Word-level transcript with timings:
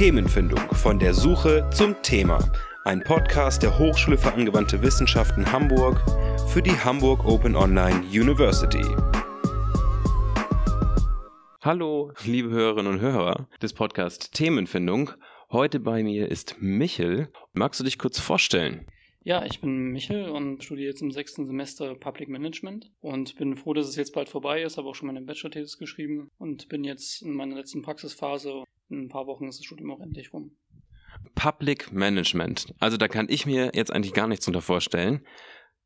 Themenfindung 0.00 0.60
von 0.76 0.98
der 0.98 1.12
Suche 1.12 1.68
zum 1.74 1.94
Thema. 2.00 2.38
Ein 2.86 3.04
Podcast 3.04 3.62
der 3.62 3.78
Hochschule 3.78 4.16
für 4.16 4.32
angewandte 4.32 4.80
Wissenschaften 4.80 5.52
Hamburg 5.52 6.00
für 6.48 6.62
die 6.62 6.70
Hamburg 6.70 7.22
Open 7.26 7.54
Online 7.54 7.98
University. 8.06 8.82
Hallo, 11.60 12.12
liebe 12.24 12.48
Hörerinnen 12.48 12.94
und 12.94 13.00
Hörer 13.02 13.46
des 13.60 13.74
Podcasts 13.74 14.30
Themenfindung. 14.30 15.10
Heute 15.50 15.80
bei 15.80 16.02
mir 16.02 16.30
ist 16.30 16.56
Michel. 16.60 17.28
Magst 17.52 17.78
du 17.78 17.84
dich 17.84 17.98
kurz 17.98 18.18
vorstellen? 18.18 18.86
Ja, 19.22 19.44
ich 19.44 19.60
bin 19.60 19.92
Michel 19.92 20.30
und 20.30 20.64
studiere 20.64 20.88
jetzt 20.88 21.02
im 21.02 21.10
sechsten 21.10 21.44
Semester 21.44 21.94
Public 21.94 22.30
Management 22.30 22.90
und 23.02 23.36
bin 23.36 23.54
froh, 23.54 23.74
dass 23.74 23.86
es 23.86 23.96
jetzt 23.96 24.14
bald 24.14 24.30
vorbei 24.30 24.62
ist. 24.62 24.78
Habe 24.78 24.88
auch 24.88 24.94
schon 24.94 25.08
meine 25.08 25.20
Bachelor-Thesis 25.20 25.76
geschrieben 25.76 26.30
und 26.38 26.70
bin 26.70 26.84
jetzt 26.84 27.20
in 27.20 27.34
meiner 27.34 27.54
letzten 27.54 27.82
Praxisphase. 27.82 28.64
In 28.90 29.04
ein 29.04 29.08
paar 29.08 29.26
Wochen 29.26 29.48
ist 29.48 29.58
das 29.58 29.66
Studium 29.66 29.90
auch 29.92 30.00
endlich 30.00 30.32
rum. 30.32 30.52
Public 31.34 31.92
Management. 31.92 32.74
Also 32.78 32.96
da 32.96 33.08
kann 33.08 33.26
ich 33.28 33.46
mir 33.46 33.72
jetzt 33.74 33.92
eigentlich 33.92 34.14
gar 34.14 34.26
nichts 34.26 34.46
unter 34.46 34.62
vorstellen. 34.62 35.24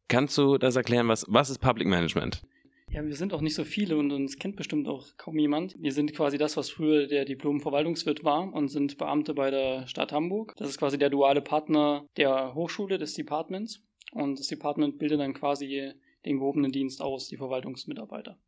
Kannst 0.09 0.37
du 0.37 0.59
das 0.59 0.77
erklären, 0.77 1.09
was, 1.09 1.25
was 1.29 1.51
ist 1.51 1.59
Public 1.59 1.87
Management? 1.87 2.43
Ja, 2.91 3.05
wir 3.05 3.17
sind 3.17 3.33
auch 3.33 3.41
nicht 3.41 3.55
so 3.55 3.65
viele 3.65 3.97
und 3.97 4.13
uns 4.13 4.39
kennt 4.39 4.57
bestimmt 4.57 4.87
auch 4.87 5.17
kaum 5.17 5.39
jemand. 5.39 5.75
Wir 5.81 5.93
sind 5.93 6.15
quasi 6.15 6.39
das, 6.39 6.57
was 6.57 6.71
früher 6.71 7.07
der 7.07 7.25
Diplom-Verwaltungswirt 7.25 8.23
war 8.23 8.53
und 8.53 8.69
sind 8.69 8.99
Beamte 8.99 9.35
bei 9.35 9.51
der 9.51 9.87
Stadt 9.89 10.13
Hamburg. 10.13 10.55
Das 10.59 10.69
ist 10.69 10.79
quasi 10.79 10.99
der 10.99 11.11
duale 11.11 11.41
Partner 11.41 12.07
der 12.17 12.55
Hochschule, 12.55 12.99
des 12.99 13.15
Departments. 13.15 13.83
Und 14.13 14.39
das 14.39 14.47
Department 14.47 14.99
bildet 14.99 15.19
dann 15.19 15.35
quasi 15.35 15.93
den 16.25 16.39
gehobenen 16.39 16.71
Dienst 16.71 17.01
aus, 17.01 17.29
die 17.29 17.37
Verwaltungsmitarbeiter. 17.37 18.39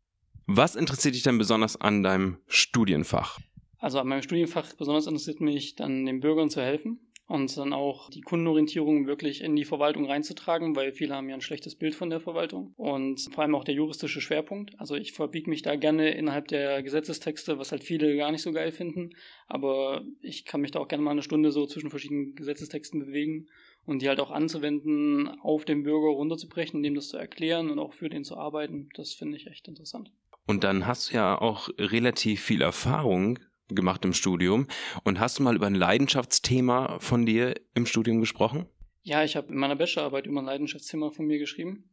Was 0.46 0.76
interessiert 0.76 1.14
dich 1.16 1.24
denn 1.24 1.38
besonders 1.38 1.80
an 1.80 2.04
deinem 2.04 2.38
Studienfach? 2.46 3.40
Also 3.86 4.00
an 4.00 4.08
meinem 4.08 4.22
Studienfach 4.22 4.72
besonders 4.72 5.06
interessiert 5.06 5.40
mich 5.40 5.76
dann 5.76 6.06
den 6.06 6.18
Bürgern 6.18 6.50
zu 6.50 6.60
helfen 6.60 6.98
und 7.28 7.56
dann 7.56 7.72
auch 7.72 8.10
die 8.10 8.20
Kundenorientierung 8.20 9.06
wirklich 9.06 9.42
in 9.42 9.54
die 9.54 9.64
Verwaltung 9.64 10.06
reinzutragen, 10.06 10.74
weil 10.74 10.90
viele 10.90 11.14
haben 11.14 11.28
ja 11.28 11.36
ein 11.36 11.40
schlechtes 11.40 11.76
Bild 11.76 11.94
von 11.94 12.10
der 12.10 12.18
Verwaltung 12.18 12.74
und 12.76 13.28
vor 13.32 13.44
allem 13.44 13.54
auch 13.54 13.62
der 13.62 13.76
juristische 13.76 14.20
Schwerpunkt. 14.20 14.72
Also 14.80 14.96
ich 14.96 15.12
verbiege 15.12 15.48
mich 15.48 15.62
da 15.62 15.76
gerne 15.76 16.10
innerhalb 16.10 16.48
der 16.48 16.82
Gesetzestexte, 16.82 17.60
was 17.60 17.70
halt 17.70 17.84
viele 17.84 18.16
gar 18.16 18.32
nicht 18.32 18.42
so 18.42 18.50
geil 18.50 18.72
finden, 18.72 19.10
aber 19.46 20.02
ich 20.20 20.44
kann 20.46 20.62
mich 20.62 20.72
da 20.72 20.80
auch 20.80 20.88
gerne 20.88 21.04
mal 21.04 21.12
eine 21.12 21.22
Stunde 21.22 21.52
so 21.52 21.64
zwischen 21.64 21.90
verschiedenen 21.90 22.34
Gesetzestexten 22.34 22.98
bewegen 22.98 23.46
und 23.84 24.02
die 24.02 24.08
halt 24.08 24.18
auch 24.18 24.32
anzuwenden, 24.32 25.28
auf 25.42 25.64
den 25.64 25.84
Bürger 25.84 26.08
runterzubrechen, 26.08 26.82
dem 26.82 26.96
das 26.96 27.10
zu 27.10 27.18
erklären 27.18 27.70
und 27.70 27.78
auch 27.78 27.92
für 27.92 28.08
den 28.08 28.24
zu 28.24 28.36
arbeiten. 28.36 28.88
Das 28.96 29.14
finde 29.14 29.36
ich 29.36 29.46
echt 29.46 29.68
interessant. 29.68 30.10
Und 30.44 30.64
dann 30.64 30.88
hast 30.88 31.12
du 31.12 31.14
ja 31.14 31.40
auch 31.40 31.68
relativ 31.78 32.42
viel 32.42 32.62
Erfahrung 32.62 33.38
gemacht 33.68 34.04
im 34.04 34.12
Studium. 34.12 34.66
Und 35.04 35.20
hast 35.20 35.38
du 35.38 35.42
mal 35.42 35.56
über 35.56 35.66
ein 35.66 35.74
Leidenschaftsthema 35.74 36.98
von 37.00 37.26
dir 37.26 37.54
im 37.74 37.86
Studium 37.86 38.20
gesprochen? 38.20 38.66
Ja, 39.02 39.24
ich 39.24 39.36
habe 39.36 39.52
in 39.52 39.58
meiner 39.58 39.76
Bachelorarbeit 39.76 40.26
über 40.26 40.40
ein 40.40 40.46
Leidenschaftsthema 40.46 41.10
von 41.10 41.26
mir 41.26 41.38
geschrieben. 41.38 41.90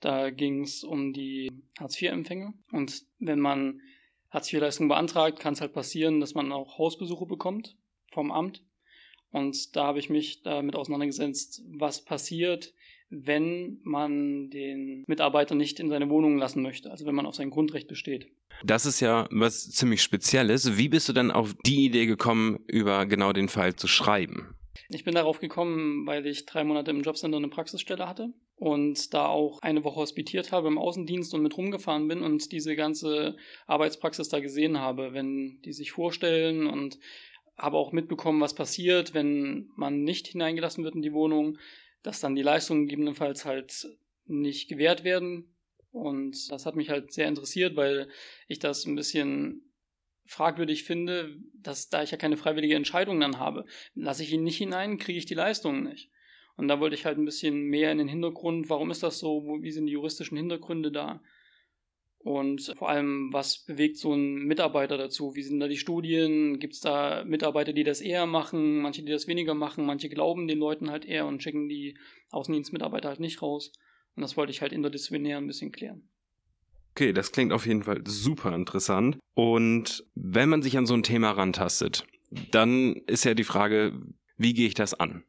Da 0.00 0.30
ging 0.30 0.62
es 0.62 0.84
um 0.84 1.12
die 1.12 1.50
Hartz-IV-Empfänger. 1.78 2.54
Und 2.72 3.02
wenn 3.18 3.40
man 3.40 3.80
Hartz-IV-Leistungen 4.30 4.88
beantragt, 4.88 5.40
kann 5.40 5.54
es 5.54 5.60
halt 5.60 5.72
passieren, 5.72 6.20
dass 6.20 6.34
man 6.34 6.52
auch 6.52 6.78
Hausbesuche 6.78 7.26
bekommt 7.26 7.76
vom 8.12 8.30
Amt. 8.30 8.62
Und 9.30 9.74
da 9.76 9.86
habe 9.86 9.98
ich 9.98 10.08
mich 10.08 10.42
damit 10.42 10.76
auseinandergesetzt, 10.76 11.62
was 11.66 12.04
passiert, 12.04 12.72
wenn 13.10 13.78
man 13.82 14.50
den 14.50 15.04
Mitarbeiter 15.06 15.54
nicht 15.54 15.78
in 15.80 15.88
seine 15.88 16.10
Wohnung 16.10 16.38
lassen 16.38 16.62
möchte, 16.62 16.90
also 16.90 17.06
wenn 17.06 17.14
man 17.14 17.26
auf 17.26 17.34
sein 17.34 17.50
Grundrecht 17.50 17.88
besteht. 17.88 18.28
Das 18.64 18.86
ist 18.86 19.00
ja 19.00 19.28
was 19.30 19.70
ziemlich 19.70 20.02
Spezielles. 20.02 20.76
Wie 20.76 20.88
bist 20.88 21.08
du 21.08 21.12
dann 21.12 21.30
auf 21.30 21.54
die 21.64 21.84
Idee 21.84 22.06
gekommen, 22.06 22.58
über 22.66 23.06
genau 23.06 23.32
den 23.32 23.48
Fall 23.48 23.76
zu 23.76 23.86
schreiben? 23.86 24.54
Ich 24.88 25.04
bin 25.04 25.14
darauf 25.14 25.40
gekommen, 25.40 26.06
weil 26.06 26.26
ich 26.26 26.46
drei 26.46 26.64
Monate 26.64 26.90
im 26.90 27.02
Jobcenter 27.02 27.36
eine 27.38 27.48
Praxisstelle 27.48 28.08
hatte 28.08 28.32
und 28.56 29.14
da 29.14 29.26
auch 29.26 29.60
eine 29.62 29.84
Woche 29.84 29.96
hospitiert 29.96 30.52
habe 30.52 30.68
im 30.68 30.78
Außendienst 30.78 31.34
und 31.34 31.42
mit 31.42 31.56
rumgefahren 31.56 32.08
bin 32.08 32.22
und 32.22 32.52
diese 32.52 32.76
ganze 32.76 33.36
Arbeitspraxis 33.66 34.28
da 34.28 34.40
gesehen 34.40 34.78
habe, 34.78 35.12
wenn 35.12 35.60
die 35.64 35.72
sich 35.72 35.92
vorstellen 35.92 36.66
und 36.66 36.98
habe 37.56 37.76
auch 37.76 37.92
mitbekommen, 37.92 38.40
was 38.40 38.54
passiert, 38.54 39.14
wenn 39.14 39.70
man 39.76 40.02
nicht 40.04 40.28
hineingelassen 40.28 40.84
wird 40.84 40.94
in 40.94 41.02
die 41.02 41.12
Wohnung, 41.12 41.58
dass 42.06 42.20
dann 42.20 42.36
die 42.36 42.42
Leistungen 42.42 42.86
gegebenenfalls 42.86 43.44
halt 43.44 43.88
nicht 44.26 44.68
gewährt 44.68 45.02
werden. 45.02 45.56
Und 45.90 46.52
das 46.52 46.64
hat 46.64 46.76
mich 46.76 46.88
halt 46.88 47.12
sehr 47.12 47.26
interessiert, 47.26 47.74
weil 47.74 48.08
ich 48.46 48.60
das 48.60 48.86
ein 48.86 48.94
bisschen 48.94 49.72
fragwürdig 50.24 50.84
finde, 50.84 51.36
dass 51.54 51.88
da 51.88 52.04
ich 52.04 52.12
ja 52.12 52.16
keine 52.16 52.36
freiwillige 52.36 52.76
Entscheidung 52.76 53.18
dann 53.18 53.40
habe. 53.40 53.64
Lasse 53.94 54.22
ich 54.22 54.32
ihn 54.32 54.44
nicht 54.44 54.56
hinein, 54.56 54.98
kriege 54.98 55.18
ich 55.18 55.26
die 55.26 55.34
Leistungen 55.34 55.82
nicht. 55.82 56.08
Und 56.56 56.68
da 56.68 56.78
wollte 56.78 56.94
ich 56.94 57.04
halt 57.06 57.18
ein 57.18 57.24
bisschen 57.24 57.64
mehr 57.64 57.90
in 57.90 57.98
den 57.98 58.08
Hintergrund, 58.08 58.70
warum 58.70 58.92
ist 58.92 59.02
das 59.02 59.18
so, 59.18 59.58
wie 59.60 59.72
sind 59.72 59.86
die 59.86 59.92
juristischen 59.92 60.36
Hintergründe 60.36 60.92
da? 60.92 61.20
Und 62.26 62.72
vor 62.76 62.88
allem, 62.88 63.32
was 63.32 63.58
bewegt 63.58 63.98
so 63.98 64.12
ein 64.12 64.46
Mitarbeiter 64.46 64.98
dazu? 64.98 65.36
Wie 65.36 65.44
sind 65.44 65.60
da 65.60 65.68
die 65.68 65.76
Studien? 65.76 66.58
Gibt 66.58 66.74
es 66.74 66.80
da 66.80 67.22
Mitarbeiter, 67.24 67.72
die 67.72 67.84
das 67.84 68.00
eher 68.00 68.26
machen, 68.26 68.80
manche, 68.80 69.04
die 69.04 69.12
das 69.12 69.28
weniger 69.28 69.54
machen, 69.54 69.86
manche 69.86 70.08
glauben 70.08 70.48
den 70.48 70.58
Leuten 70.58 70.90
halt 70.90 71.04
eher 71.04 71.26
und 71.26 71.40
schicken 71.40 71.68
die 71.68 71.96
Außendienstmitarbeiter 72.32 73.10
halt 73.10 73.20
nicht 73.20 73.42
raus. 73.42 73.70
Und 74.16 74.22
das 74.22 74.36
wollte 74.36 74.50
ich 74.50 74.60
halt 74.60 74.72
interdisziplinär 74.72 75.36
ein 75.36 75.46
bisschen 75.46 75.70
klären. 75.70 76.08
Okay, 76.96 77.12
das 77.12 77.30
klingt 77.30 77.52
auf 77.52 77.64
jeden 77.64 77.84
Fall 77.84 78.02
super 78.04 78.52
interessant. 78.56 79.18
Und 79.34 80.04
wenn 80.16 80.48
man 80.48 80.62
sich 80.62 80.76
an 80.76 80.86
so 80.86 80.94
ein 80.94 81.04
Thema 81.04 81.30
rantastet, 81.30 82.08
dann 82.50 82.96
ist 83.06 83.24
ja 83.24 83.34
die 83.34 83.44
Frage, 83.44 84.00
wie 84.36 84.52
gehe 84.52 84.66
ich 84.66 84.74
das 84.74 84.94
an? 84.94 85.22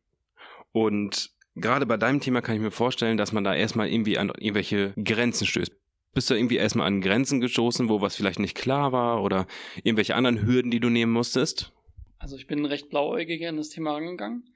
Und 0.72 1.30
gerade 1.54 1.86
bei 1.86 1.98
deinem 1.98 2.22
Thema 2.22 2.42
kann 2.42 2.56
ich 2.56 2.62
mir 2.62 2.72
vorstellen, 2.72 3.18
dass 3.18 3.34
man 3.34 3.44
da 3.44 3.54
erstmal 3.54 3.88
irgendwie 3.88 4.18
an 4.18 4.30
irgendwelche 4.30 4.96
Grenzen 4.98 5.46
stößt. 5.46 5.78
Bist 6.18 6.32
du 6.32 6.34
irgendwie 6.34 6.56
erstmal 6.56 6.88
an 6.88 7.00
Grenzen 7.00 7.42
gestoßen, 7.42 7.90
wo 7.90 8.02
was 8.02 8.16
vielleicht 8.16 8.40
nicht 8.40 8.58
klar 8.58 8.92
war 8.92 9.22
oder 9.22 9.46
irgendwelche 9.84 10.16
anderen 10.16 10.48
Hürden, 10.48 10.72
die 10.72 10.80
du 10.80 10.90
nehmen 10.90 11.12
musstest? 11.12 11.72
Also 12.18 12.38
ich 12.38 12.48
bin 12.48 12.66
recht 12.66 12.90
blauäugig 12.90 13.46
an 13.46 13.58
das 13.58 13.70
Thema 13.70 13.96
angegangen. 13.96 14.50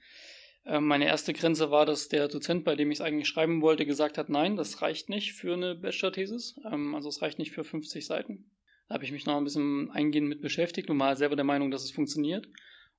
Ähm, 0.65 0.87
meine 0.87 1.05
erste 1.05 1.33
Grenze 1.33 1.69
war, 1.69 1.85
dass 1.85 2.09
der 2.09 2.29
Dozent, 2.29 2.63
bei 2.63 2.75
dem 2.75 2.89
ich 2.89 2.97
es 2.97 3.05
eigentlich 3.05 3.27
schreiben 3.27 3.61
wollte, 3.61 3.85
gesagt 3.85 4.17
hat, 4.17 4.27
nein, 4.27 4.55
das 4.55 4.81
reicht 4.81 5.09
nicht 5.09 5.33
für 5.33 5.53
eine 5.53 5.75
Bachelor-Thesis. 5.75 6.59
Ähm, 6.65 6.95
also 6.95 7.09
es 7.09 7.21
reicht 7.21 7.37
nicht 7.37 7.51
für 7.51 7.63
50 7.63 8.07
Seiten. 8.07 8.49
Da 8.87 8.95
habe 8.95 9.03
ich 9.03 9.11
mich 9.11 9.27
noch 9.27 9.37
ein 9.37 9.43
bisschen 9.43 9.91
eingehend 9.91 10.29
mit 10.29 10.41
beschäftigt 10.41 10.89
und 10.89 10.97
war 10.97 11.15
selber 11.15 11.35
der 11.35 11.45
Meinung, 11.45 11.69
dass 11.69 11.83
es 11.83 11.91
funktioniert. 11.91 12.47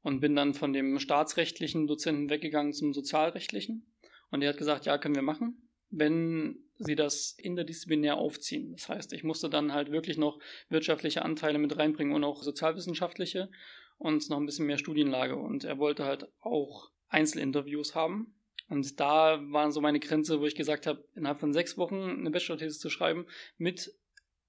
Und 0.03 0.21
bin 0.21 0.37
dann 0.37 0.55
von 0.55 0.73
dem 0.73 1.01
staatsrechtlichen 1.01 1.89
Dozenten 1.89 2.31
weggegangen 2.31 2.75
zum 2.75 2.93
sozialrechtlichen. 2.93 3.93
Und 4.31 4.39
der 4.39 4.51
hat 4.51 4.57
gesagt, 4.57 4.87
ja, 4.87 4.99
können 4.99 5.17
wir 5.17 5.23
machen 5.23 5.57
wenn 5.93 6.57
sie 6.85 6.95
das 6.95 7.35
interdisziplinär 7.39 8.17
aufziehen. 8.17 8.73
Das 8.73 8.89
heißt, 8.89 9.13
ich 9.13 9.25
musste 9.25 9.49
dann 9.49 9.73
halt 9.73 9.91
wirklich 9.91 10.19
noch 10.19 10.39
wirtschaftliche 10.69 11.23
Anteile 11.23 11.59
mit 11.59 11.77
reinbringen 11.77 12.15
und 12.15 12.25
auch 12.25 12.43
sozialwissenschaftliche 12.43 13.51
und 13.99 14.29
noch 14.31 14.39
ein 14.39 14.47
bisschen 14.47 14.67
mehr 14.67 14.79
Studienlage. 14.79 15.37
Und 15.37 15.65
er 15.65 15.79
wollte 15.79 16.05
halt 16.05 16.29
auch 16.41 16.91
Einzelinterviews 17.09 17.95
haben. 17.95 18.35
Und 18.69 19.01
da 19.01 19.41
war 19.51 19.71
so 19.71 19.81
meine 19.81 20.01
Grenze, 20.01 20.41
wo 20.41 20.47
ich 20.47 20.55
gesagt 20.55 20.87
habe, 20.87 21.05
innerhalb 21.15 21.41
von 21.41 21.53
sechs 21.53 21.77
Wochen 21.77 22.03
eine 22.03 22.31
Bachelor-Thesis 22.31 22.79
zu 22.79 22.91
schreiben 22.91 23.27
mit 23.59 23.93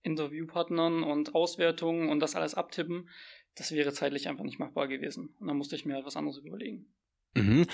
Interviewpartnern 0.02 1.04
und 1.04 1.36
Auswertungen 1.36 2.10
und 2.10 2.20
das 2.20 2.36
alles 2.36 2.56
abtippen, 2.56 3.10
das 3.56 3.72
wäre 3.72 3.94
zeitlich 3.94 4.28
einfach 4.28 4.44
nicht 4.44 4.60
machbar 4.60 4.88
gewesen. 4.88 5.36
Und 5.40 5.48
da 5.48 5.54
musste 5.54 5.76
ich 5.76 5.86
mir 5.86 5.96
halt 5.96 6.06
was 6.06 6.16
anderes 6.16 6.38
überlegen. 6.38 6.94
Mhm. 7.36 7.68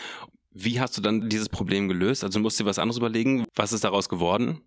Wie 0.52 0.80
hast 0.80 0.98
du 0.98 1.02
dann 1.02 1.30
dieses 1.30 1.50
Problem 1.50 1.88
gelöst? 1.88 2.24
Also 2.24 2.40
musst 2.40 2.60
du 2.60 2.64
dir 2.64 2.70
was 2.70 2.80
anderes 2.80 2.98
überlegen. 2.98 3.46
Was 3.56 3.74
ist 3.74 3.84
daraus 3.84 4.10
geworden? 4.10 4.62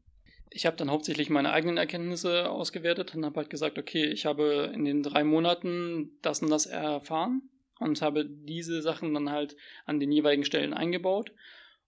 Ich 0.51 0.67
habe 0.67 0.77
dann 0.77 0.91
hauptsächlich 0.91 1.31
meine 1.31 1.53
eigenen 1.53 1.79
Erkenntnisse 1.79 2.51
ausgewertet 2.51 3.15
und 3.15 3.25
habe 3.25 3.41
halt 3.41 3.51
gesagt, 3.51 3.79
okay, 3.79 4.05
ich 4.05 4.27
habe 4.27 4.71
in 4.75 4.85
den 4.85 5.03
drei 5.03 5.25
Monaten 5.25 6.11
das 6.21 6.43
und 6.43 6.51
das 6.51 6.67
erfahren 6.67 7.43
und 7.81 8.03
habe 8.03 8.27
diese 8.27 8.83
Sachen 8.83 9.15
dann 9.15 9.31
halt 9.31 9.57
an 9.87 9.99
den 9.99 10.13
jeweiligen 10.13 10.45
Stellen 10.45 10.75
eingebaut. 10.75 11.33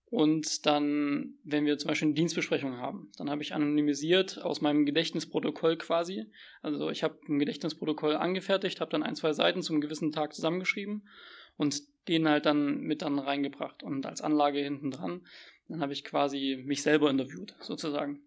Und 0.07 0.65
dann, 0.65 1.35
wenn 1.43 1.67
wir 1.67 1.77
zum 1.77 1.89
Beispiel 1.89 2.07
eine 2.07 2.15
Dienstbesprechung 2.15 2.77
haben, 2.77 3.11
dann 3.19 3.31
habe 3.31 3.43
ich 3.43 3.55
anonymisiert 3.55 4.41
aus 4.41 4.61
meinem 4.61 4.87
Gedächtnisprotokoll 4.87 5.77
quasi. 5.77 6.27
Also 6.63 6.89
ich 6.91 7.03
habe 7.03 7.19
ein 7.29 7.39
Gedächtnisprotokoll 7.39 8.15
angefertigt, 8.17 8.81
habe 8.81 8.93
dann 8.93 9.03
ein, 9.03 9.17
zwei 9.17 9.33
Seiten 9.33 9.63
zum 9.63 9.81
gewissen 9.81 10.13
Tag 10.13 10.33
zusammengeschrieben 10.33 11.09
und 11.57 11.83
den 12.09 12.29
halt 12.29 12.47
dann 12.47 12.81
mit 12.81 13.03
dann 13.03 13.19
reingebracht 13.19 13.83
und 13.83 14.06
als 14.06 14.21
Anlage 14.21 14.59
hinten 14.59 14.91
dran. 14.91 15.23
Dann 15.69 15.81
habe 15.81 15.93
ich 15.93 16.05
quasi 16.05 16.62
mich 16.65 16.83
selber 16.83 17.11
interviewt, 17.11 17.55
sozusagen. 17.61 18.21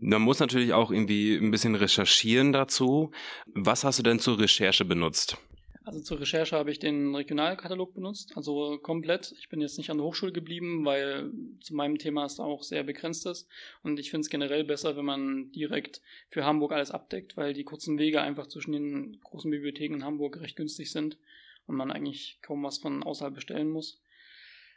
Man 0.00 0.22
muss 0.22 0.40
natürlich 0.40 0.72
auch 0.72 0.90
irgendwie 0.90 1.36
ein 1.36 1.50
bisschen 1.50 1.74
recherchieren 1.74 2.52
dazu. 2.52 3.10
Was 3.46 3.84
hast 3.84 3.98
du 3.98 4.02
denn 4.02 4.18
zur 4.18 4.38
Recherche 4.38 4.84
benutzt? 4.84 5.38
Also 5.84 6.00
zur 6.00 6.20
Recherche 6.20 6.56
habe 6.56 6.72
ich 6.72 6.80
den 6.80 7.14
Regionalkatalog 7.14 7.94
benutzt, 7.94 8.32
also 8.34 8.76
komplett. 8.78 9.32
Ich 9.38 9.48
bin 9.48 9.60
jetzt 9.60 9.78
nicht 9.78 9.88
an 9.88 9.98
der 9.98 10.06
Hochschule 10.06 10.32
geblieben, 10.32 10.84
weil 10.84 11.30
zu 11.60 11.76
meinem 11.76 11.96
Thema 11.98 12.24
es 12.24 12.40
auch 12.40 12.64
sehr 12.64 12.82
begrenzt 12.82 13.24
ist. 13.24 13.48
Und 13.84 14.00
ich 14.00 14.10
finde 14.10 14.22
es 14.22 14.28
generell 14.28 14.64
besser, 14.64 14.96
wenn 14.96 15.04
man 15.04 15.52
direkt 15.52 16.02
für 16.28 16.44
Hamburg 16.44 16.72
alles 16.72 16.90
abdeckt, 16.90 17.36
weil 17.36 17.54
die 17.54 17.62
kurzen 17.62 18.00
Wege 18.00 18.20
einfach 18.20 18.48
zwischen 18.48 18.72
den 18.72 19.20
großen 19.22 19.48
Bibliotheken 19.48 19.94
in 19.94 20.04
Hamburg 20.04 20.40
recht 20.40 20.56
günstig 20.56 20.90
sind 20.90 21.18
und 21.66 21.76
man 21.76 21.90
eigentlich 21.90 22.38
kaum 22.42 22.62
was 22.62 22.78
von 22.78 23.02
außerhalb 23.02 23.34
bestellen 23.34 23.70
muss. 23.70 24.02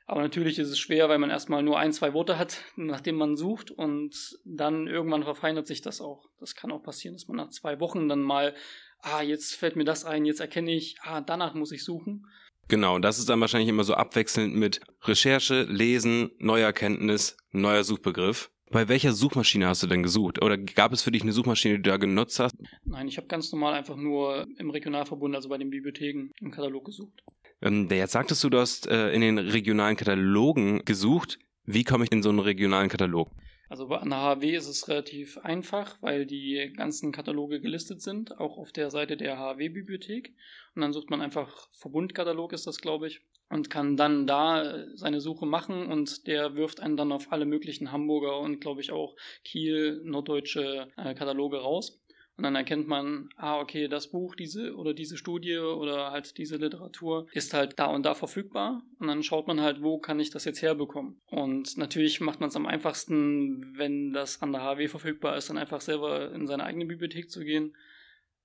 Aber 0.06 0.22
natürlich 0.22 0.58
ist 0.58 0.70
es 0.70 0.80
schwer, 0.80 1.08
weil 1.08 1.20
man 1.20 1.30
erstmal 1.30 1.62
nur 1.62 1.78
ein, 1.78 1.94
zwei 1.94 2.14
Worte 2.14 2.40
hat, 2.40 2.64
nachdem 2.76 3.16
man 3.16 3.38
sucht 3.38 3.70
und 3.70 4.40
dann 4.44 4.88
irgendwann 4.88 5.24
verfeinert 5.24 5.68
sich 5.68 5.82
das 5.82 6.02
auch. 6.02 6.28
Das 6.40 6.56
kann 6.56 6.72
auch 6.72 6.82
passieren, 6.82 7.14
dass 7.16 7.28
man 7.28 7.38
nach 7.38 7.50
zwei 7.50 7.80
Wochen 7.80 8.10
dann 8.10 8.24
mal, 8.24 8.56
ah, 9.02 9.22
jetzt 9.22 9.56
fällt 9.56 9.76
mir 9.76 9.86
das 9.86 10.06
ein, 10.06 10.26
jetzt 10.26 10.40
erkenne 10.40 10.74
ich, 10.74 10.98
ah, 11.02 11.22
danach 11.22 11.54
muss 11.54 11.72
ich 11.72 11.84
suchen. 11.84 12.26
Genau, 12.70 13.00
das 13.00 13.20
ist 13.20 13.30
dann 13.30 13.42
wahrscheinlich 13.42 13.70
immer 13.70 13.84
so 13.84 13.96
abwechselnd 13.96 14.56
mit 14.56 14.82
Recherche, 15.04 15.64
Lesen, 15.64 16.32
Neuerkenntnis, 16.38 17.38
neuer 17.52 17.84
Suchbegriff. 17.84 18.52
Bei 18.72 18.88
welcher 18.88 19.14
Suchmaschine 19.14 19.68
hast 19.68 19.82
du 19.82 19.88
denn 19.88 20.04
gesucht? 20.04 20.44
Oder 20.44 20.58
gab 20.58 20.94
es 20.94 21.02
für 21.02 21.12
dich 21.12 21.24
eine 21.24 21.32
Suchmaschine, 21.32 21.78
die 21.78 21.82
du 21.82 21.90
da 21.90 21.98
genutzt 21.98 22.40
hast? 22.40 22.56
Nein, 22.86 23.08
ich 23.08 23.18
habe 23.18 23.28
ganz 23.28 23.52
normal 23.52 23.74
einfach 23.74 23.96
nur 23.96 24.48
im 24.58 24.70
Regionalverbund, 24.70 25.36
also 25.36 25.50
bei 25.50 25.58
den 25.58 25.70
Bibliotheken, 25.70 26.30
im 26.40 26.52
Katalog 26.52 26.86
gesucht. 26.86 27.24
Ähm, 27.62 27.88
jetzt 27.90 28.12
sagtest 28.12 28.44
du, 28.44 28.50
du 28.50 28.60
hast 28.60 28.88
äh, 28.88 29.12
in 29.12 29.22
den 29.22 29.38
regionalen 29.38 29.98
Katalogen 29.98 30.86
gesucht. 30.86 31.40
Wie 31.66 31.84
komme 31.84 32.06
ich 32.06 32.12
in 32.12 32.24
so 32.24 32.30
einen 32.30 32.40
regionalen 32.40 32.90
Katalog? 32.90 33.32
Also 33.70 33.88
bei 33.88 34.00
einer 34.00 34.18
HW 34.18 34.56
ist 34.56 34.68
es 34.68 34.88
relativ 34.88 35.38
einfach, 35.38 36.02
weil 36.02 36.26
die 36.26 36.74
ganzen 36.76 37.12
Kataloge 37.12 37.62
gelistet 37.62 38.02
sind, 38.02 38.40
auch 38.40 38.58
auf 38.58 38.72
der 38.72 38.90
Seite 38.90 39.16
der 39.16 39.38
HW-Bibliothek. 39.38 40.34
Und 40.76 40.82
dann 40.82 40.92
sucht 40.92 41.12
man 41.12 41.22
einfach 41.22 41.70
Verbundkatalog, 41.74 42.52
ist 42.52 42.66
das, 42.66 42.82
glaube 42.82 43.08
ich, 43.08 43.22
und 43.50 43.70
kann 43.70 43.96
dann 43.96 44.26
da 44.26 44.86
seine 44.96 45.22
Suche 45.22 45.46
machen 45.46 45.86
und 45.88 46.26
der 46.26 46.56
wirft 46.56 46.80
einen 46.80 46.98
dann 46.98 47.12
auf 47.12 47.32
alle 47.32 47.46
möglichen 47.46 47.92
Hamburger 47.92 48.40
und, 48.40 48.60
glaube 48.60 48.82
ich, 48.82 48.92
auch 48.92 49.16
Kiel, 49.44 50.02
norddeutsche 50.04 50.92
äh, 50.98 51.14
Kataloge 51.14 51.58
raus. 51.58 51.99
Und 52.40 52.44
dann 52.44 52.56
erkennt 52.56 52.88
man, 52.88 53.28
ah, 53.36 53.60
okay, 53.60 53.90
das 53.90 54.08
Buch, 54.08 54.34
diese 54.34 54.74
oder 54.78 54.94
diese 54.94 55.18
Studie 55.18 55.58
oder 55.58 56.12
halt 56.12 56.38
diese 56.38 56.56
Literatur 56.56 57.28
ist 57.34 57.54
halt 57.54 57.78
da 57.78 57.88
und 57.88 58.06
da 58.06 58.14
verfügbar. 58.14 58.82
Und 58.98 59.08
dann 59.08 59.24
schaut 59.24 59.46
man 59.46 59.60
halt, 59.60 59.84
wo 59.84 59.98
kann 59.98 60.22
ich 60.22 60.30
das 60.30 60.46
jetzt 60.46 60.62
herbekommen. 60.62 61.20
Und 61.26 61.76
natürlich 61.76 62.22
macht 62.22 62.40
man 62.40 62.48
es 62.48 62.56
am 62.56 62.66
einfachsten, 62.66 63.78
wenn 63.78 64.14
das 64.14 64.42
an 64.42 64.54
der 64.54 64.62
HW 64.62 64.88
verfügbar 64.88 65.36
ist, 65.36 65.50
dann 65.50 65.58
einfach 65.58 65.82
selber 65.82 66.32
in 66.32 66.48
seine 66.48 66.64
eigene 66.64 66.86
Bibliothek 66.86 67.30
zu 67.30 67.44
gehen. 67.44 67.76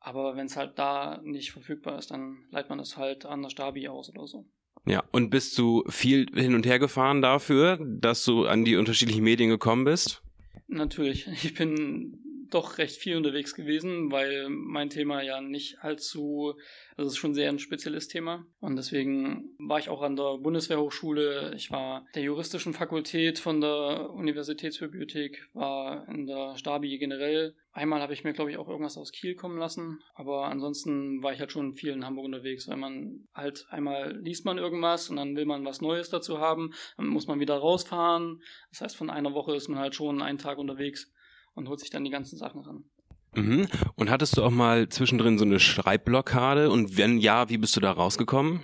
Aber 0.00 0.34
wenn 0.34 0.46
es 0.46 0.56
halt 0.56 0.76
da 0.76 1.20
nicht 1.22 1.52
verfügbar 1.52 1.96
ist, 1.96 2.10
dann 2.10 2.46
leitet 2.50 2.70
man 2.70 2.80
es 2.80 2.96
halt 2.96 3.26
an 3.26 3.42
der 3.42 3.50
Stabi 3.50 3.86
aus 3.86 4.10
oder 4.10 4.26
so. 4.26 4.44
Ja, 4.86 5.04
und 5.12 5.30
bist 5.30 5.56
du 5.56 5.84
viel 5.88 6.26
hin 6.34 6.56
und 6.56 6.66
her 6.66 6.80
gefahren 6.80 7.22
dafür, 7.22 7.78
dass 7.80 8.24
du 8.24 8.46
an 8.46 8.64
die 8.64 8.74
unterschiedlichen 8.74 9.22
Medien 9.22 9.50
gekommen 9.50 9.84
bist? 9.84 10.20
Natürlich. 10.66 11.28
Ich 11.44 11.54
bin 11.54 12.23
doch 12.54 12.78
recht 12.78 12.96
viel 12.96 13.16
unterwegs 13.16 13.54
gewesen, 13.54 14.10
weil 14.10 14.48
mein 14.48 14.90
Thema 14.90 15.22
ja 15.22 15.40
nicht 15.40 15.82
allzu, 15.82 16.54
also 16.96 17.08
es 17.08 17.14
ist 17.14 17.18
schon 17.18 17.34
sehr 17.34 17.48
ein 17.48 17.58
spezielles 17.58 18.08
Thema. 18.08 18.46
Und 18.60 18.76
deswegen 18.76 19.54
war 19.58 19.78
ich 19.78 19.88
auch 19.88 20.02
an 20.02 20.16
der 20.16 20.38
Bundeswehrhochschule, 20.38 21.52
ich 21.56 21.70
war 21.70 22.06
der 22.14 22.22
juristischen 22.22 22.72
Fakultät 22.72 23.38
von 23.38 23.60
der 23.60 24.10
Universitätsbibliothek, 24.10 25.48
war 25.52 26.08
in 26.08 26.26
der 26.26 26.56
Stabi 26.56 26.96
generell. 26.98 27.54
Einmal 27.72 28.00
habe 28.00 28.12
ich 28.12 28.22
mir, 28.22 28.32
glaube 28.32 28.52
ich, 28.52 28.56
auch 28.56 28.68
irgendwas 28.68 28.96
aus 28.96 29.10
Kiel 29.10 29.34
kommen 29.34 29.58
lassen, 29.58 29.98
aber 30.14 30.44
ansonsten 30.44 31.24
war 31.24 31.32
ich 31.32 31.40
halt 31.40 31.50
schon 31.50 31.74
viel 31.74 31.90
in 31.90 32.06
Hamburg 32.06 32.26
unterwegs, 32.26 32.68
weil 32.68 32.76
man 32.76 33.26
halt 33.34 33.66
einmal 33.70 34.16
liest 34.20 34.44
man 34.44 34.58
irgendwas 34.58 35.10
und 35.10 35.16
dann 35.16 35.34
will 35.34 35.44
man 35.44 35.64
was 35.64 35.80
Neues 35.80 36.08
dazu 36.08 36.38
haben, 36.38 36.72
dann 36.96 37.08
muss 37.08 37.26
man 37.26 37.40
wieder 37.40 37.56
rausfahren. 37.56 38.40
Das 38.70 38.80
heißt, 38.80 38.96
von 38.96 39.10
einer 39.10 39.34
Woche 39.34 39.56
ist 39.56 39.68
man 39.68 39.80
halt 39.80 39.96
schon 39.96 40.22
einen 40.22 40.38
Tag 40.38 40.58
unterwegs 40.58 41.12
und 41.54 41.68
holt 41.68 41.80
sich 41.80 41.90
dann 41.90 42.04
die 42.04 42.10
ganzen 42.10 42.36
Sachen 42.36 42.60
ran. 42.62 42.84
Mhm. 43.34 43.68
Und 43.96 44.10
hattest 44.10 44.36
du 44.36 44.42
auch 44.42 44.50
mal 44.50 44.88
zwischendrin 44.88 45.38
so 45.38 45.44
eine 45.44 45.60
Schreibblockade? 45.60 46.70
Und 46.70 46.96
wenn 46.96 47.18
ja, 47.18 47.48
wie 47.48 47.58
bist 47.58 47.76
du 47.76 47.80
da 47.80 47.92
rausgekommen? 47.92 48.62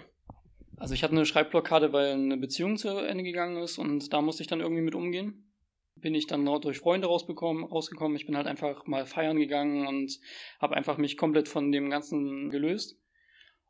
Also 0.76 0.94
ich 0.94 1.02
hatte 1.02 1.14
eine 1.14 1.26
Schreibblockade, 1.26 1.92
weil 1.92 2.12
eine 2.12 2.36
Beziehung 2.36 2.76
zu 2.78 2.88
Ende 2.88 3.22
gegangen 3.22 3.62
ist 3.62 3.78
und 3.78 4.12
da 4.12 4.22
musste 4.22 4.42
ich 4.42 4.48
dann 4.48 4.60
irgendwie 4.60 4.82
mit 4.82 4.94
umgehen. 4.94 5.52
Bin 5.96 6.14
ich 6.14 6.26
dann 6.26 6.46
durch 6.62 6.78
Freunde 6.78 7.08
rausbekommen, 7.08 7.64
rausgekommen. 7.64 8.16
Ich 8.16 8.24
bin 8.24 8.36
halt 8.36 8.46
einfach 8.46 8.86
mal 8.86 9.04
feiern 9.04 9.38
gegangen 9.38 9.86
und 9.86 10.18
habe 10.58 10.74
einfach 10.76 10.96
mich 10.96 11.18
komplett 11.18 11.48
von 11.48 11.70
dem 11.70 11.90
Ganzen 11.90 12.48
gelöst. 12.48 12.96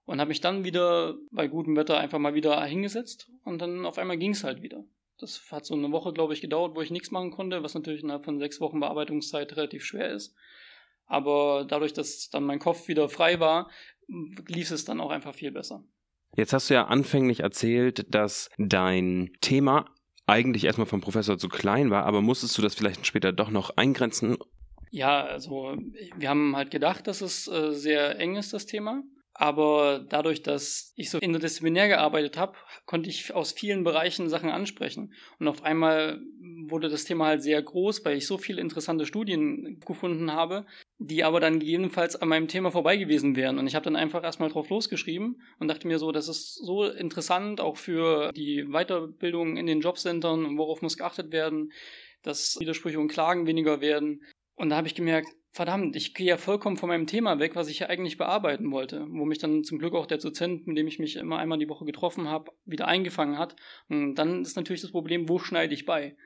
Und 0.05 0.21
habe 0.21 0.29
mich 0.29 0.41
dann 0.41 0.65
wieder 0.65 1.17
bei 1.33 1.49
gutem 1.49 1.77
Wetter 1.77 1.99
einfach 1.99 2.19
mal 2.19 2.35
wieder 2.35 2.65
hingesetzt 2.65 3.31
und 3.45 3.61
dann 3.61 3.85
auf 3.87 3.99
einmal 3.99 4.19
ging 4.19 4.31
es 4.31 4.45
halt 4.45 4.63
wieder. 4.63 4.85
Das 5.21 5.51
hat 5.51 5.67
so 5.67 5.75
eine 5.75 5.93
Woche, 5.93 6.13
glaube 6.13 6.33
ich, 6.33 6.41
gedauert, 6.41 6.75
wo 6.75 6.81
ich 6.81 6.91
nichts 6.91 7.11
machen 7.11 7.31
konnte, 7.31 7.63
was 7.63 7.75
natürlich 7.75 8.03
innerhalb 8.03 8.25
von 8.25 8.39
sechs 8.39 8.61
Wochen 8.61 8.81
Bearbeitungszeit 8.81 9.57
relativ 9.57 9.85
schwer 9.85 10.11
ist. 10.13 10.35
Aber 11.07 11.67
dadurch, 11.69 11.93
dass 11.93 12.31
dann 12.31 12.45
mein 12.45 12.59
Kopf 12.59 12.89
wieder 12.89 13.09
frei 13.09 13.41
war, 13.41 13.71
lief 14.47 14.71
es 14.71 14.85
dann 14.85 15.01
auch 15.01 15.11
einfach 15.11 15.35
viel 15.35 15.51
besser. 15.51 15.85
Jetzt 16.37 16.53
hast 16.53 16.71
du 16.71 16.75
ja 16.75 16.87
anfänglich 16.87 17.41
erzählt, 17.41 18.15
dass 18.15 18.49
dein 18.57 19.33
Thema 19.41 19.87
eigentlich 20.27 20.65
erstmal 20.65 20.87
vom 20.87 21.01
Professor 21.01 21.39
zu 21.39 21.49
klein 21.49 21.91
war, 21.91 22.05
aber 22.05 22.23
musstest 22.23 22.57
du 22.57 22.63
das 22.63 22.75
vielleicht 22.75 23.05
später 23.05 23.33
doch 23.33 23.51
noch 23.51 23.77
eingrenzen? 23.77 24.39
Ja, 24.91 25.25
also 25.25 25.77
wir 26.17 26.29
haben 26.29 26.57
halt 26.57 26.71
gedacht, 26.71 27.07
dass 27.07 27.21
es 27.21 27.49
äh, 27.49 27.73
sehr 27.73 28.19
eng 28.19 28.37
ist, 28.37 28.53
das 28.53 28.67
Thema. 28.67 29.03
Aber 29.41 30.05
dadurch, 30.07 30.43
dass 30.43 30.93
ich 30.97 31.09
so 31.09 31.17
interdisziplinär 31.17 31.89
gearbeitet 31.89 32.37
habe, 32.37 32.59
konnte 32.85 33.09
ich 33.09 33.33
aus 33.33 33.53
vielen 33.53 33.85
Bereichen 33.85 34.29
Sachen 34.29 34.51
ansprechen. 34.51 35.15
Und 35.39 35.49
auf 35.49 35.63
einmal 35.63 36.21
wurde 36.69 36.91
das 36.91 37.07
Thema 37.07 37.29
halt 37.29 37.43
sehr 37.43 37.63
groß, 37.63 38.05
weil 38.05 38.19
ich 38.19 38.27
so 38.27 38.37
viele 38.37 38.61
interessante 38.61 39.07
Studien 39.07 39.81
gefunden 39.87 40.31
habe, 40.31 40.67
die 40.99 41.25
aber 41.25 41.41
dann 41.41 41.59
gegebenenfalls 41.59 42.17
an 42.17 42.29
meinem 42.29 42.49
Thema 42.49 42.71
vorbei 42.71 42.99
gewesen 42.99 43.35
wären. 43.35 43.59
Und 43.59 43.67
ich 43.67 43.75
habe 43.75 43.85
dann 43.85 43.97
einfach 43.97 44.23
erstmal 44.23 44.51
drauf 44.51 44.69
losgeschrieben 44.69 45.41
und 45.59 45.69
dachte 45.69 45.89
mir 45.89 45.99
so, 45.99 46.13
das 46.13 46.29
ist 46.29 46.57
so 46.57 46.85
interessant, 46.85 47.63
auch 47.63 47.79
für 47.79 48.33
die 48.33 48.67
Weiterbildung 48.69 49.57
in 49.57 49.65
den 49.65 49.81
Jobcentern, 49.81 50.59
worauf 50.59 50.83
muss 50.83 50.99
geachtet 50.99 51.33
werden, 51.33 51.73
dass 52.23 52.61
Widersprüche 52.61 53.01
und 53.01 53.09
Klagen 53.09 53.47
weniger 53.47 53.81
werden. 53.81 54.23
Und 54.55 54.69
da 54.69 54.77
habe 54.77 54.87
ich 54.87 54.95
gemerkt, 54.95 55.29
verdammt, 55.53 55.97
ich 55.97 56.15
gehe 56.15 56.27
ja 56.27 56.37
vollkommen 56.37 56.77
von 56.77 56.89
meinem 56.89 57.07
Thema 57.07 57.39
weg, 57.39 57.57
was 57.57 57.69
ich 57.69 57.81
ja 57.81 57.89
eigentlich 57.89 58.17
bearbeiten 58.17 58.71
wollte, 58.71 59.07
wo 59.11 59.25
mich 59.25 59.39
dann 59.39 59.65
zum 59.65 59.79
Glück 59.79 59.95
auch 59.95 60.07
der 60.07 60.19
Dozent, 60.19 60.67
mit 60.67 60.77
dem 60.79 60.87
ich 60.87 60.99
mich 60.99 61.17
immer 61.17 61.39
einmal 61.39 61.59
die 61.59 61.69
Woche 61.69 61.85
getroffen 61.85 62.29
habe, 62.29 62.53
wieder 62.65 62.87
eingefangen 62.87 63.39
hat. 63.39 63.57
Und 63.89 64.15
dann 64.15 64.43
ist 64.43 64.57
natürlich 64.57 64.83
das 64.83 64.93
Problem, 64.93 65.29
wo 65.29 65.39
schneide 65.39 65.75
ich 65.75 65.87
bei, 65.87 66.17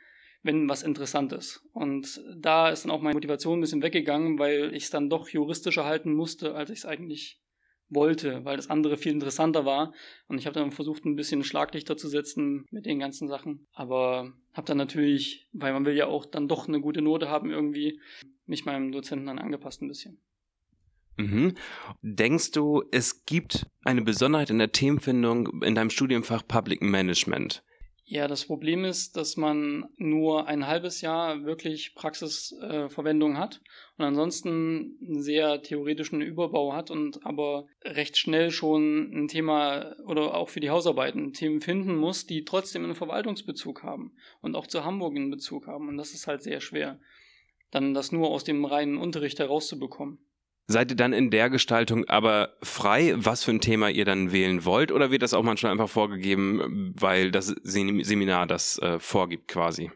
wenn 0.43 0.69
was 0.69 0.83
interessant 0.83 1.33
ist. 1.33 1.67
Und 1.73 2.23
da 2.37 2.69
ist 2.69 2.85
dann 2.85 2.93
auch 2.93 3.01
meine 3.01 3.15
Motivation 3.15 3.59
ein 3.59 3.63
bisschen 3.63 3.83
weggegangen, 3.83 4.39
weil 4.39 4.75
ich 4.75 4.85
es 4.85 4.91
dann 4.91 5.09
doch 5.09 5.29
juristischer 5.29 5.85
halten 5.85 6.15
musste, 6.15 6.55
als 6.55 6.71
ich 6.71 6.81
es 6.81 6.87
eigentlich 6.87 7.41
wollte, 7.89 8.45
weil 8.45 8.57
das 8.57 8.71
andere 8.71 8.97
viel 8.97 9.13
interessanter 9.13 9.65
war. 9.65 9.93
Und 10.27 10.39
ich 10.39 10.47
habe 10.47 10.59
dann 10.59 10.73
versucht, 10.73 11.05
ein 11.05 11.17
bisschen 11.17 11.45
Schlaglichter 11.45 11.97
zu 11.97 12.09
setzen 12.09 12.67
mit 12.71 12.87
den 12.87 12.99
ganzen 12.99 13.29
Sachen. 13.29 13.67
Aber 13.73 14.33
habe 14.53 14.67
dann 14.67 14.79
natürlich, 14.79 15.49
weil 15.53 15.73
man 15.73 15.85
will 15.85 15.97
ja 15.97 16.07
auch 16.07 16.27
dann 16.27 16.49
doch 16.49 16.69
eine 16.69 16.81
gute 16.81 17.03
Note 17.03 17.29
haben 17.29 17.51
irgendwie, 17.51 18.01
mich 18.47 18.65
meinem 18.65 18.93
Dozenten 18.93 19.27
dann 19.27 19.39
angepasst 19.39 19.83
ein 19.83 19.89
bisschen. 19.89 20.19
Mhm. 21.17 21.55
Denkst 22.03 22.51
du, 22.53 22.83
es 22.91 23.25
gibt 23.25 23.67
eine 23.85 24.03
Besonderheit 24.03 24.51
in 24.51 24.59
der 24.59 24.73
Themenfindung 24.73 25.63
in 25.63 25.75
deinem 25.75 25.91
Studienfach 25.91 26.47
Public 26.47 26.83
Management? 26.83 27.63
Ja, 28.07 28.29
das 28.29 28.45
Problem 28.45 28.85
ist, 28.85 29.17
dass 29.17 29.39
man 29.39 29.89
nur 29.97 30.47
ein 30.47 30.67
halbes 30.67 31.01
Jahr 31.01 31.47
wirklich 31.47 31.95
Praxisverwendung 31.95 33.33
äh, 33.33 33.39
hat 33.39 33.63
und 33.97 34.05
ansonsten 34.05 34.99
einen 35.01 35.23
sehr 35.23 35.63
theoretischen 35.63 36.21
Überbau 36.21 36.75
hat 36.75 36.91
und 36.91 37.25
aber 37.25 37.67
recht 37.83 38.19
schnell 38.19 38.51
schon 38.51 39.11
ein 39.11 39.29
Thema 39.29 39.97
oder 40.05 40.35
auch 40.35 40.51
für 40.51 40.61
die 40.61 40.69
Hausarbeiten 40.69 41.33
Themen 41.33 41.63
finden 41.63 41.97
muss, 41.97 42.27
die 42.27 42.45
trotzdem 42.45 42.85
einen 42.85 42.95
Verwaltungsbezug 42.95 43.83
haben 43.83 44.13
und 44.43 44.55
auch 44.55 44.67
zu 44.67 44.85
Hamburg 44.85 45.17
einen 45.17 45.31
Bezug 45.31 45.67
haben. 45.67 45.89
Und 45.89 45.97
das 45.97 46.13
ist 46.13 46.27
halt 46.27 46.43
sehr 46.43 46.61
schwer, 46.61 47.01
dann 47.71 47.95
das 47.95 48.13
nur 48.13 48.29
aus 48.29 48.45
dem 48.45 48.67
reinen 48.67 48.99
Unterricht 48.99 49.39
herauszubekommen. 49.39 50.19
Seid 50.67 50.91
ihr 50.91 50.97
dann 50.97 51.13
in 51.13 51.31
der 51.31 51.51
Gestaltung 51.51 52.07
aber 52.07 52.57
frei, 52.63 53.15
was 53.17 53.45
für 53.45 53.51
ein 53.51 53.61
Thema 53.61 53.91
ihr 53.91 54.07
dann 54.07 54.33
wählen 54.33 54.65
wollt? 54.65 54.93
Oder 54.93 55.11
wird 55.11 55.23
das 55.23 55.35
auch 55.35 55.43
manchmal 55.43 55.73
einfach 55.73 55.91
vorgegeben, 55.91 56.95
weil 56.99 57.31
das 57.31 57.49
Seminar 57.63 58.47
das 58.47 58.79
äh, 58.79 58.99
vorgibt 58.99 59.49
quasi? 59.49 59.91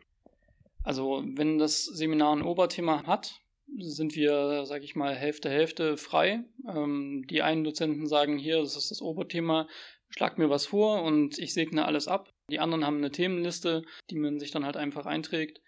Also 0.83 1.25
wenn 1.27 1.59
das 1.59 1.85
Seminar 1.85 2.37
ein 2.37 2.43
Oberthema 2.43 3.05
hat, 3.07 3.41
sind 3.79 4.15
wir, 4.15 4.65
sage 4.67 4.85
ich 4.85 4.95
mal, 4.95 5.15
Hälfte, 5.15 5.51
Hälfte 5.51 5.97
frei. 5.97 6.45
Ähm, 6.69 7.25
die 7.29 7.43
einen 7.43 7.65
Dozenten 7.65 8.07
sagen 8.07 8.39
hier, 8.39 8.59
das 8.61 8.77
ist 8.77 8.91
das 8.91 9.03
Oberthema, 9.03 9.69
schlag 10.11 10.39
mir 10.39 10.51
was 10.51 10.67
vor 10.67 11.03
und 11.03 11.39
ich 11.39 11.55
segne 11.55 11.85
alles 11.85 12.09
ab. 12.09 12.31
Die 12.51 12.61
anderen 12.61 12.85
haben 12.85 12.99
eine 12.99 13.11
Themenliste, 13.11 13.83
die 14.11 14.17
man 14.17 14.39
sich 14.39 14.51
dann 14.51 14.65
halt 14.65 14.77
einfach 14.77 15.07
einträgt. 15.07 15.61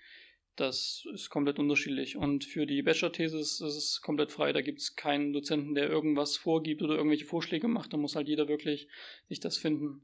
Das 0.60 1.06
ist 1.14 1.30
komplett 1.30 1.58
unterschiedlich. 1.58 2.18
Und 2.18 2.44
für 2.44 2.66
die 2.66 2.82
Bachelor-Thesis 2.82 3.62
ist 3.62 3.76
es 3.76 4.02
komplett 4.02 4.30
frei. 4.30 4.52
Da 4.52 4.60
gibt 4.60 4.80
es 4.80 4.94
keinen 4.94 5.32
Dozenten, 5.32 5.74
der 5.74 5.88
irgendwas 5.88 6.36
vorgibt 6.36 6.82
oder 6.82 6.96
irgendwelche 6.96 7.24
Vorschläge 7.24 7.66
macht. 7.66 7.94
Da 7.94 7.96
muss 7.96 8.14
halt 8.14 8.28
jeder 8.28 8.46
wirklich 8.46 8.86
sich 9.26 9.40
das 9.40 9.56
finden. 9.56 10.02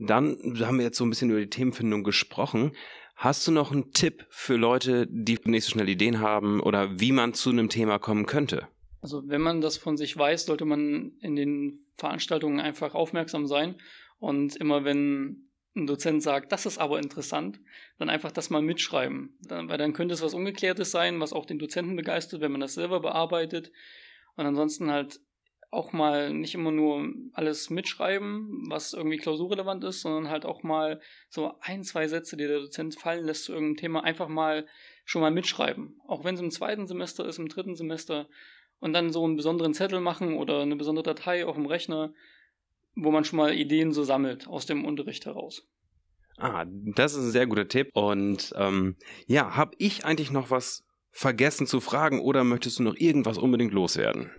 Dann 0.00 0.36
haben 0.62 0.78
wir 0.78 0.84
jetzt 0.84 0.98
so 0.98 1.04
ein 1.04 1.10
bisschen 1.10 1.30
über 1.30 1.38
die 1.38 1.48
Themenfindung 1.48 2.02
gesprochen. 2.02 2.72
Hast 3.14 3.46
du 3.46 3.52
noch 3.52 3.70
einen 3.70 3.92
Tipp 3.92 4.26
für 4.30 4.56
Leute, 4.56 5.06
die 5.08 5.38
nicht 5.44 5.64
so 5.64 5.70
schnell 5.70 5.88
Ideen 5.88 6.18
haben 6.18 6.58
oder 6.58 6.98
wie 6.98 7.12
man 7.12 7.32
zu 7.32 7.50
einem 7.50 7.68
Thema 7.68 8.00
kommen 8.00 8.26
könnte? 8.26 8.66
Also 9.00 9.28
wenn 9.28 9.42
man 9.42 9.60
das 9.60 9.76
von 9.76 9.96
sich 9.96 10.16
weiß, 10.16 10.46
sollte 10.46 10.64
man 10.64 11.12
in 11.20 11.36
den 11.36 11.86
Veranstaltungen 11.96 12.58
einfach 12.58 12.96
aufmerksam 12.96 13.46
sein 13.46 13.76
und 14.18 14.56
immer 14.56 14.82
wenn 14.82 15.47
ein 15.76 15.86
Dozent 15.86 16.22
sagt, 16.22 16.52
das 16.52 16.66
ist 16.66 16.78
aber 16.78 16.98
interessant, 16.98 17.60
dann 17.98 18.10
einfach 18.10 18.32
das 18.32 18.50
mal 18.50 18.62
mitschreiben. 18.62 19.38
Dann, 19.42 19.68
weil 19.68 19.78
dann 19.78 19.92
könnte 19.92 20.14
es 20.14 20.22
was 20.22 20.34
Ungeklärtes 20.34 20.90
sein, 20.90 21.20
was 21.20 21.32
auch 21.32 21.46
den 21.46 21.58
Dozenten 21.58 21.96
begeistert, 21.96 22.40
wenn 22.40 22.52
man 22.52 22.60
das 22.60 22.74
selber 22.74 23.00
bearbeitet. 23.00 23.70
Und 24.36 24.46
ansonsten 24.46 24.90
halt 24.90 25.20
auch 25.70 25.92
mal 25.92 26.32
nicht 26.32 26.54
immer 26.54 26.70
nur 26.70 27.12
alles 27.34 27.68
mitschreiben, 27.68 28.64
was 28.70 28.94
irgendwie 28.94 29.18
klausurrelevant 29.18 29.84
ist, 29.84 30.00
sondern 30.00 30.30
halt 30.30 30.46
auch 30.46 30.62
mal 30.62 31.00
so 31.28 31.54
ein, 31.60 31.84
zwei 31.84 32.08
Sätze, 32.08 32.36
die 32.36 32.46
der 32.46 32.60
Dozent 32.60 32.94
fallen 32.94 33.24
lässt 33.24 33.44
zu 33.44 33.52
irgendeinem 33.52 33.76
Thema, 33.76 34.04
einfach 34.04 34.28
mal 34.28 34.66
schon 35.04 35.20
mal 35.20 35.30
mitschreiben. 35.30 36.00
Auch 36.06 36.24
wenn 36.24 36.36
es 36.36 36.40
im 36.40 36.50
zweiten 36.50 36.86
Semester 36.86 37.26
ist, 37.26 37.38
im 37.38 37.48
dritten 37.48 37.74
Semester. 37.76 38.28
Und 38.80 38.92
dann 38.92 39.12
so 39.12 39.24
einen 39.24 39.36
besonderen 39.36 39.74
Zettel 39.74 40.00
machen 40.00 40.36
oder 40.36 40.62
eine 40.62 40.76
besondere 40.76 41.02
Datei 41.02 41.44
auf 41.44 41.56
dem 41.56 41.66
Rechner, 41.66 42.14
wo 42.98 43.10
man 43.10 43.24
schon 43.24 43.36
mal 43.36 43.54
Ideen 43.54 43.92
so 43.92 44.02
sammelt 44.02 44.48
aus 44.48 44.66
dem 44.66 44.84
Unterricht 44.84 45.26
heraus. 45.26 45.66
Ah, 46.36 46.66
das 46.68 47.14
ist 47.14 47.24
ein 47.24 47.30
sehr 47.30 47.46
guter 47.46 47.68
Tipp. 47.68 47.90
Und 47.94 48.52
ähm, 48.56 48.96
ja, 49.26 49.56
habe 49.56 49.72
ich 49.78 50.04
eigentlich 50.04 50.30
noch 50.30 50.50
was 50.50 50.84
vergessen 51.10 51.66
zu 51.66 51.80
fragen 51.80 52.20
oder 52.20 52.44
möchtest 52.44 52.78
du 52.78 52.84
noch 52.84 52.96
irgendwas 52.96 53.38
unbedingt 53.38 53.72
loswerden? 53.72 54.30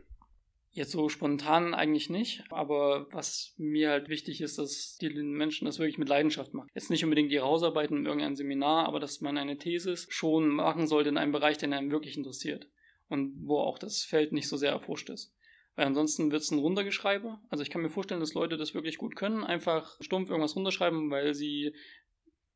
Jetzt 0.71 0.91
so 0.91 1.09
spontan 1.09 1.73
eigentlich 1.73 2.09
nicht, 2.09 2.43
aber 2.51 3.07
was 3.11 3.53
mir 3.57 3.89
halt 3.89 4.07
wichtig 4.07 4.39
ist, 4.39 4.59
dass 4.59 4.97
die 5.01 5.09
Menschen 5.09 5.65
das 5.65 5.79
wirklich 5.79 5.97
mit 5.97 6.07
Leidenschaft 6.07 6.53
machen. 6.53 6.69
Jetzt 6.75 6.91
nicht 6.91 7.03
unbedingt 7.03 7.31
ihre 7.31 7.45
Hausarbeiten 7.45 7.97
in 7.97 8.05
irgendeinem 8.05 8.35
Seminar, 8.35 8.87
aber 8.87 8.99
dass 8.99 9.19
man 9.19 9.37
eine 9.37 9.57
Thesis 9.57 10.05
schon 10.09 10.47
machen 10.47 10.87
sollte 10.87 11.09
in 11.09 11.17
einem 11.17 11.31
Bereich, 11.31 11.57
der 11.57 11.71
einem 11.71 11.91
wirklich 11.91 12.15
interessiert 12.15 12.69
und 13.09 13.33
wo 13.41 13.57
auch 13.57 13.79
das 13.79 14.03
Feld 14.03 14.31
nicht 14.31 14.47
so 14.47 14.57
sehr 14.57 14.71
erforscht 14.71 15.09
ist. 15.09 15.33
Weil 15.75 15.87
ansonsten 15.87 16.31
wird 16.31 16.41
es 16.41 16.51
ein 16.51 16.59
Runtergeschreibe. 16.59 17.39
Also 17.49 17.63
ich 17.63 17.69
kann 17.69 17.81
mir 17.81 17.89
vorstellen, 17.89 18.19
dass 18.19 18.33
Leute 18.33 18.57
das 18.57 18.73
wirklich 18.73 18.97
gut 18.97 19.15
können, 19.15 19.43
einfach 19.43 19.97
stumpf 20.01 20.29
irgendwas 20.29 20.55
runterschreiben, 20.55 21.09
weil 21.09 21.33
sie 21.33 21.73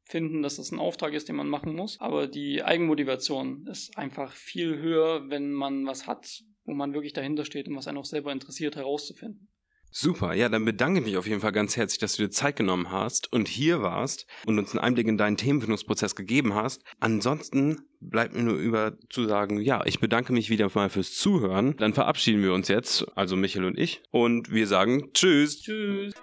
finden, 0.03 0.41
dass 0.41 0.58
das 0.58 0.72
ein 0.72 0.79
Auftrag 0.79 1.13
ist, 1.13 1.29
den 1.29 1.36
man 1.36 1.48
machen 1.48 1.75
muss. 1.75 2.00
Aber 2.00 2.27
die 2.27 2.63
Eigenmotivation 2.63 3.67
ist 3.67 3.98
einfach 3.98 4.34
viel 4.34 4.77
höher, 4.77 5.29
wenn 5.29 5.53
man 5.53 5.86
was 5.86 6.08
hat, 6.08 6.43
wo 6.65 6.74
man 6.74 6.93
wirklich 6.93 7.13
dahinter 7.13 7.46
steht 7.46 7.67
und 7.67 7.75
was 7.75 7.88
einen 7.88 7.98
auch 7.98 8.05
selber 8.05 8.32
interessiert, 8.32 8.75
herauszufinden. 8.75 9.52
Super, 9.96 10.34
ja, 10.34 10.50
dann 10.50 10.66
bedanke 10.66 11.00
ich 11.00 11.06
mich 11.06 11.18
auf 11.18 11.28
jeden 11.28 11.40
Fall 11.40 11.52
ganz 11.52 11.78
herzlich, 11.78 12.00
dass 12.00 12.16
du 12.16 12.24
dir 12.24 12.32
Zeit 12.32 12.56
genommen 12.56 12.92
hast 12.92 13.32
und 13.32 13.48
hier 13.48 13.84
warst 13.84 14.26
und 14.48 14.58
uns 14.58 14.72
einen 14.72 14.80
Einblick 14.80 15.08
in 15.08 15.20
deinen 15.20 15.38
Themenfindungsprozess 15.38 16.16
gegeben 16.16 16.56
hast. 16.56 16.84
Ansonsten 17.00 17.84
bleibt 18.02 18.34
mir 18.34 18.42
nur 18.42 18.56
über 18.56 18.98
zu 19.12 19.26
sagen, 19.26 19.62
ja, 19.62 19.86
ich 19.86 20.00
bedanke 20.00 20.34
mich 20.34 20.50
wieder 20.50 20.68
mal 20.74 20.90
fürs 20.90 21.14
Zuhören. 21.14 21.78
Dann 21.78 21.94
verabschieden 21.94 22.42
wir 22.42 22.54
uns 22.54 22.70
jetzt, 22.70 23.06
also 23.16 23.36
Michael 23.36 23.66
und 23.66 23.78
ich, 23.78 24.02
und 24.10 24.52
wir 24.52 24.66
sagen 24.66 25.12
Tschüss. 25.14 25.62
Tschüss. 25.62 26.14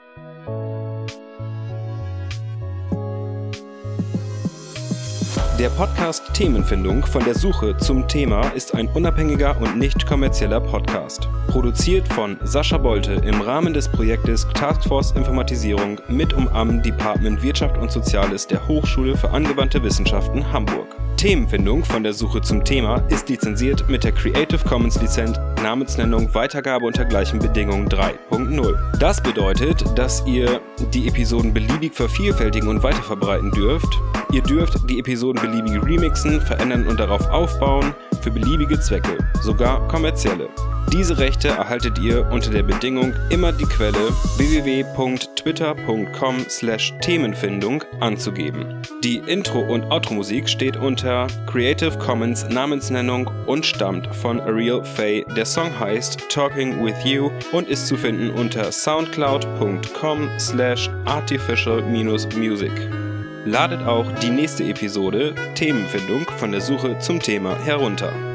Der 5.61 5.69
Podcast 5.69 6.33
Themenfindung 6.33 7.05
von 7.05 7.23
der 7.23 7.35
Suche 7.35 7.76
zum 7.76 8.09
Thema 8.09 8.49
ist 8.52 8.75
ein 8.75 8.88
unabhängiger 8.88 9.61
und 9.61 9.76
nicht 9.76 10.07
kommerzieller 10.07 10.59
Podcast. 10.59 11.29
Produziert 11.49 12.09
von 12.09 12.38
Sascha 12.45 12.79
Bolte 12.79 13.12
im 13.26 13.43
Rahmen 13.43 13.75
des 13.75 13.87
Projektes 13.87 14.49
Taskforce 14.55 15.12
Informatisierung 15.12 16.00
mit 16.09 16.33
um 16.33 16.49
am 16.49 16.83
Department 16.83 17.43
Wirtschaft 17.43 17.76
und 17.76 17.93
Soziales 17.93 18.47
der 18.47 18.67
Hochschule 18.69 19.19
für 19.19 19.33
angewandte 19.33 19.83
Wissenschaften 19.83 20.50
Hamburg. 20.50 20.97
Themenfindung 21.21 21.85
von 21.85 22.03
der 22.03 22.15
Suche 22.15 22.41
zum 22.41 22.65
Thema 22.65 23.05
ist 23.11 23.29
lizenziert 23.29 23.87
mit 23.91 24.05
der 24.05 24.12
Creative 24.12 24.67
Commons 24.67 24.99
Lizenz 25.03 25.39
Namensnennung 25.62 26.33
Weitergabe 26.33 26.87
unter 26.87 27.05
gleichen 27.05 27.39
Bedingungen 27.39 27.91
3.0. 27.91 28.97
Das 28.99 29.23
bedeutet, 29.23 29.85
dass 29.99 30.27
ihr 30.27 30.62
die 30.95 31.07
Episoden 31.09 31.53
beliebig 31.53 31.95
vervielfältigen 31.95 32.71
und 32.71 32.83
weiterverbreiten 32.83 33.50
dürft. 33.50 34.00
Ihr 34.33 34.41
dürft 34.41 34.89
die 34.89 34.99
Episoden 34.99 35.43
beliebig 35.43 35.85
remixen, 35.85 36.41
verändern 36.41 36.87
und 36.87 36.99
darauf 36.99 37.29
aufbauen 37.29 37.95
für 38.21 38.31
beliebige 38.31 38.81
Zwecke, 38.81 39.19
sogar 39.43 39.87
kommerzielle. 39.89 40.49
Diese 40.93 41.19
Rechte 41.19 41.49
erhaltet 41.49 41.99
ihr 42.00 42.27
unter 42.31 42.50
der 42.50 42.65
Bedingung, 42.65 43.15
immer 43.29 43.53
die 43.53 43.65
Quelle 43.65 44.11
www.twitter.com 44.37 46.39
slash 46.49 46.93
Themenfindung 47.00 47.85
anzugeben. 48.00 48.83
Die 49.05 49.19
Intro- 49.19 49.73
und 49.73 49.85
Outro-Musik 49.85 50.49
steht 50.49 50.77
unter 50.77 51.29
Creative 51.47 51.97
Commons 51.99 52.49
Namensnennung 52.49 53.31
und 53.47 53.65
stammt 53.65 54.12
von 54.17 54.41
Ariel 54.41 54.83
Faye. 54.83 55.25
Der 55.37 55.47
Song 55.47 55.71
heißt 55.79 56.29
Talking 56.29 56.85
With 56.85 57.05
You 57.05 57.31
und 57.53 57.69
ist 57.69 57.87
zu 57.87 57.97
finden 57.97 58.31
unter 58.31 58.73
soundcloud.com 58.73 60.29
slash 60.39 60.91
artificial-music. 61.05 63.00
Ladet 63.47 63.82
auch 63.87 64.12
die 64.20 64.28
nächste 64.28 64.64
Episode 64.64 65.35
Themenfindung 65.54 66.26
von 66.37 66.52
der 66.52 66.61
Suche 66.61 66.99
zum 66.99 67.20
Thema 67.20 67.59
herunter. 67.64 68.29